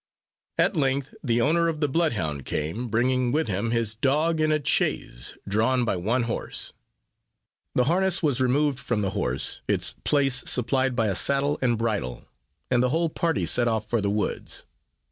At 0.57 0.75
length 0.75 1.13
the 1.23 1.41
owner 1.41 1.67
of 1.67 1.79
the 1.79 1.87
blood 1.87 2.13
hound 2.13 2.43
came, 2.43 2.87
bringing 2.87 3.31
with 3.31 3.47
him 3.47 3.69
his 3.69 3.93
dog, 3.93 4.39
in 4.39 4.51
a 4.51 4.59
chaise, 4.65 5.37
drawn 5.47 5.85
by 5.85 5.95
one 5.95 6.23
horse. 6.23 6.73
The 7.75 7.83
harness 7.83 8.23
was 8.23 8.41
removed 8.41 8.79
from 8.79 9.03
the 9.03 9.11
horse, 9.11 9.61
its 9.67 9.93
place 10.03 10.41
supplied 10.49 10.95
by 10.95 11.05
a 11.05 11.13
saddle 11.15 11.59
and 11.61 11.77
bridle, 11.77 12.25
and 12.71 12.81
the 12.81 12.89
whole 12.89 13.09
party 13.09 13.45
set 13.45 13.67
off 13.67 13.87
for 13.87 14.01
the 14.01 14.09
woods. 14.09 14.65